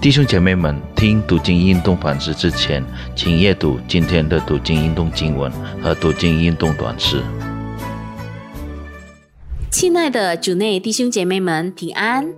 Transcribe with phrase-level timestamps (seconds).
[0.00, 2.84] 弟兄姐妹们，听读经运动反思之前，
[3.16, 5.50] 请阅读今天的读经运动经文
[5.82, 7.20] 和读经运动短诗。
[9.72, 12.32] 亲爱的主内弟兄姐妹们，平安！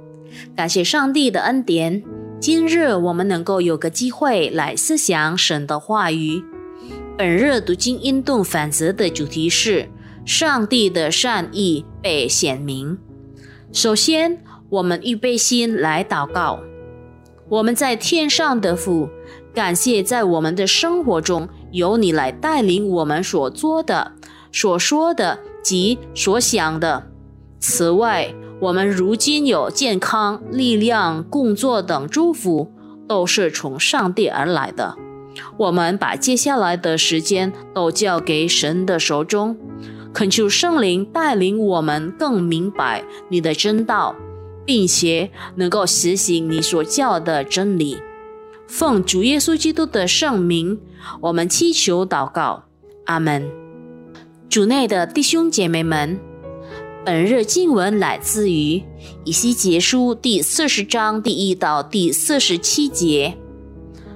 [0.56, 2.02] 感谢上帝的恩典，
[2.40, 6.42] 今日我们能够有个机会来思想神的话语。
[7.18, 9.86] 本日读经运动反思的主题是
[10.24, 12.96] 上帝的善意被显明。
[13.70, 14.38] 首先，
[14.70, 16.60] 我们预备心来祷告。
[17.50, 19.08] 我们在天上的父，
[19.52, 24.12] 感谢在我们的生活中由你来带领我们所做的、
[24.52, 27.08] 所说的及所想的。
[27.58, 32.70] 此外，我们如今有健康、力量、工作等祝福，
[33.08, 34.96] 都是从上帝而来的。
[35.56, 39.56] 我们把接下来的时间都交给神的手中，
[40.12, 44.14] 恳求圣灵带领我们更明白你的真道。
[44.64, 47.98] 并且能够实行你所教的真理，
[48.68, 50.78] 奉主耶稣基督的圣名，
[51.22, 52.64] 我们祈求祷告，
[53.06, 53.50] 阿门。
[54.48, 56.18] 主内的弟兄姐妹们，
[57.04, 58.82] 本日经文来自于
[59.24, 63.36] 以西结书第四十章第一到第四十七节。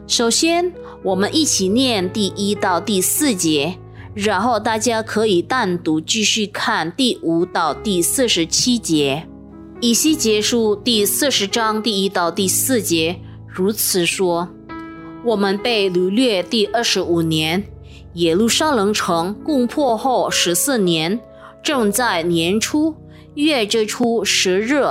[0.06, 0.72] 首先，
[1.02, 3.78] 我们一起念第一到第四节，
[4.12, 9.26] 然后大家可以单独继续看第五到第四十七节。
[9.80, 14.48] 以西结束第四十章第一到第四节如此说：
[15.24, 17.64] 我们被掳掠第二十五年，
[18.14, 21.20] 耶路撒冷城攻破后十四年，
[21.62, 22.94] 正在年初
[23.34, 24.82] 月之初十日，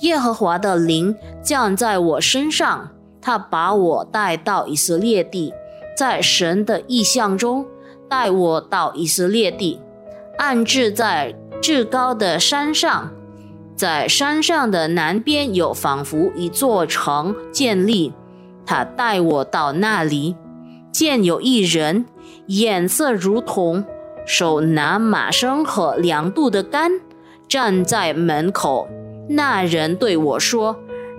[0.00, 2.90] 耶和华的灵降在我身上，
[3.22, 5.54] 他把我带到以色列地，
[5.96, 7.64] 在神的意象中
[8.08, 9.80] 带我到以色列地，
[10.36, 13.12] 安置在至高的山上。
[13.76, 18.10] 在山上的南边有仿佛一座城建立，
[18.64, 20.34] 他带我到那里，
[20.90, 22.06] 见有一人，
[22.46, 23.84] 眼色如铜，
[24.26, 26.90] 手拿马绳和两度的杆，
[27.46, 28.88] 站在门口。
[29.28, 30.76] 那人对我说：“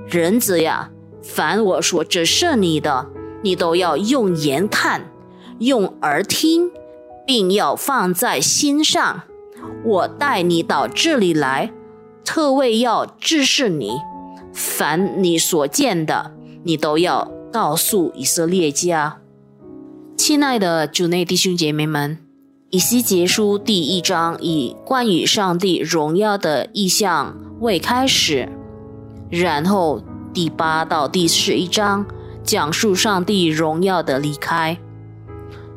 [0.09, 0.89] 人子呀，
[1.21, 3.05] 凡我说这是你的，
[3.43, 5.11] 你都要用眼看，
[5.59, 6.71] 用耳听，
[7.27, 9.21] 并要放在心上。
[9.83, 11.71] 我带你到这里来。”
[12.27, 14.01] 特为要指示你，
[14.53, 16.33] 凡你所见的，
[16.65, 19.19] 你都要告诉以色列家。
[20.17, 22.17] 亲爱的主内弟兄姐妹们，
[22.69, 28.49] 以西结书第一章以关于上帝荣耀的意象为开始，
[29.29, 32.05] 然后第八到第十一章
[32.43, 34.77] 讲述上帝荣耀的离开，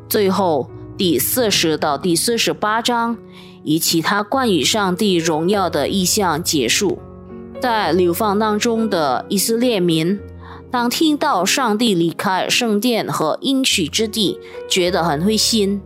[0.09, 3.17] 最后第四十到第四十八章。
[3.63, 6.99] 以其他关于上帝荣耀的意象结束。
[7.61, 10.19] 在流放当中的以色列民，
[10.71, 15.79] 当听到上帝离开圣殿和应许之地，觉得很灰心。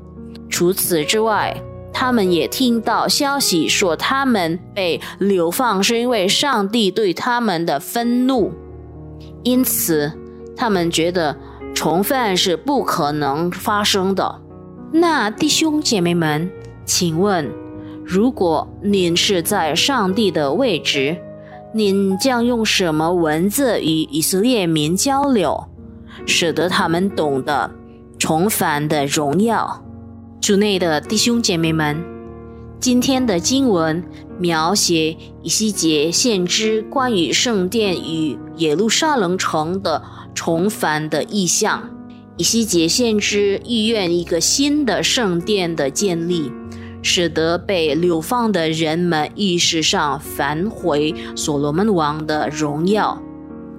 [0.50, 8.54] 除此之外，他们也听到消息说，他们被流放是因为上帝对他们的愤怒，
[9.44, 10.14] 因此
[10.56, 11.36] 他们觉得
[11.74, 14.42] 重犯是不可能发生的。
[14.94, 16.50] 那弟兄姐妹们，
[16.86, 17.52] 请问？
[18.06, 21.18] 如果您是在上帝的位置，
[21.74, 25.66] 您将用什么文字与以色列民交流，
[26.28, 27.72] 使得他们懂得
[28.20, 29.84] 重返的荣耀？
[30.40, 32.00] 主内的弟兄姐妹们，
[32.80, 34.04] 今天的经文
[34.38, 40.04] 描写以西结先知关于圣殿与耶路撒冷城的
[40.36, 41.90] 重返的意象。
[42.38, 46.52] 以西结先知意愿一个新的圣殿的建立。
[47.06, 53.22] 使得被流放的人们意识上返回所罗门王的荣耀。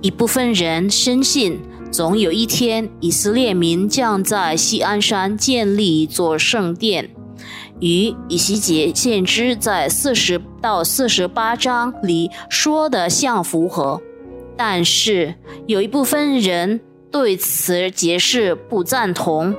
[0.00, 1.59] 一部分人深信，
[1.91, 7.10] 总有一天以色列民将在西安山建立一座圣殿，
[7.81, 14.00] 与以西结先知在四十到四十八章里说的相符合。
[14.56, 15.34] 但是
[15.66, 19.53] 有一部分人对此解释不赞同。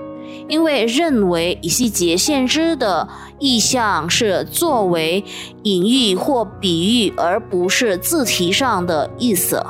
[0.50, 3.07] 因为认为以西结先知的
[3.39, 5.24] 意象是作为
[5.63, 9.63] 隐喻或比喻，而不是字体上的意思。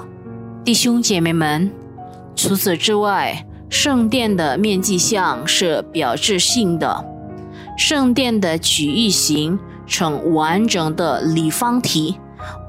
[0.63, 1.71] 弟兄姐妹们，
[2.35, 7.05] 除此之外，圣殿的面积像是标志性的，
[7.77, 12.17] 圣殿的曲域形成完整的立方体，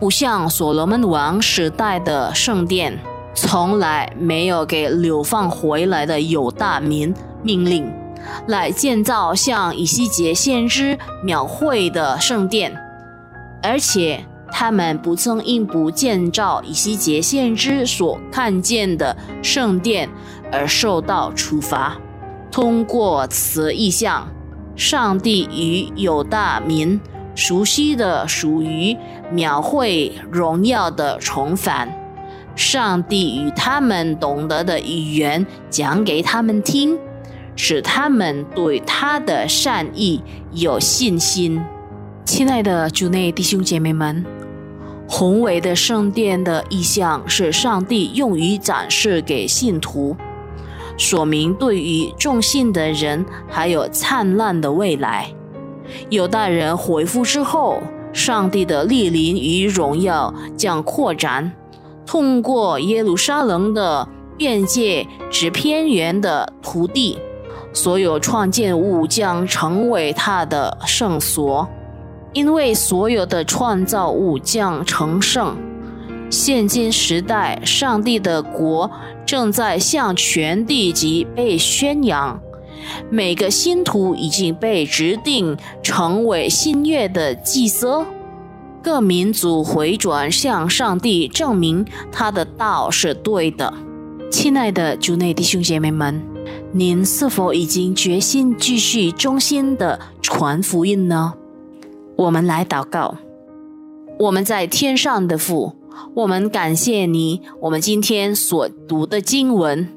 [0.01, 2.99] 不像所罗门王时代的圣殿，
[3.35, 7.15] 从来没有给流放回来的犹大民。
[7.41, 7.89] 命令
[8.47, 12.77] 来建造像以西结先知描绘的圣殿，
[13.63, 20.09] 而且他们不曾因不建造以西结先知所看见的圣殿
[20.51, 21.97] 而受到处罚。
[22.51, 24.27] 通过此意象，
[24.75, 26.99] 上帝与有大民
[27.35, 28.97] 熟悉的属于
[29.31, 31.95] 描绘荣耀的重返。
[32.57, 36.99] 上帝与他们懂得的语言讲给他们听，
[37.59, 40.23] 使他们对他的善意
[40.53, 41.61] 有信心。
[42.25, 44.25] 亲爱的主内弟兄姐妹们，
[45.09, 50.17] 宏伟的圣殿的意象是上帝用于展示给信徒，
[50.97, 55.29] 说明对于众信的人还有灿烂的未来。
[56.11, 57.83] 犹大人回复之后，
[58.13, 61.51] 上帝的莅临与荣耀将扩展。
[62.07, 67.19] 通过耶路撒冷的边界至偏远的土地，
[67.73, 71.69] 所有创建物将成为他的圣所，
[72.33, 75.57] 因为所有的创造物将成圣。
[76.31, 78.91] 现今时代，上帝的国
[79.25, 82.39] 正在向全地级被宣扬，
[83.11, 88.05] 每个信徒已经被指定成为新约的祭司。
[88.83, 93.73] 各民族回转向上帝，证明他的道是对的。
[94.31, 96.23] 亲爱的主内弟兄姐妹们，
[96.73, 101.33] 您是否已经决心继续忠心的传福音呢？
[102.15, 103.17] 我们来祷告。
[104.19, 105.75] 我们在天上的父，
[106.15, 107.41] 我们感谢你。
[107.63, 109.89] 我们今天所读的经文，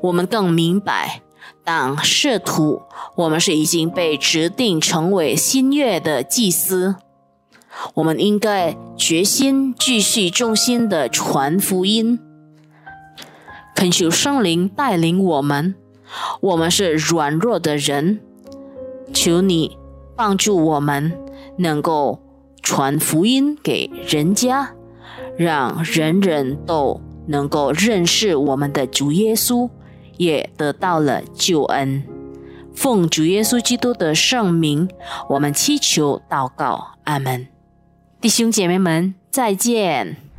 [0.00, 1.22] 我们更明白，
[1.62, 2.82] 当使徒，
[3.14, 6.96] 我们是已经被指定成为新月的祭司。
[7.94, 12.18] 我们应该决心继续忠心的传福音，
[13.76, 15.76] 恳求圣灵带领我们。
[16.40, 18.20] 我们是软弱的人，
[19.12, 19.76] 求你
[20.16, 21.12] 帮助我们，
[21.56, 22.20] 能够
[22.62, 24.74] 传福音给人家，
[25.36, 29.70] 让人人都能够认识我们的主耶稣，
[30.16, 32.02] 也得到了救恩。
[32.74, 34.88] 奉主耶稣基督的圣名，
[35.28, 37.48] 我们祈求祷告，阿门。
[38.20, 40.29] 弟兄姐妹们，再见。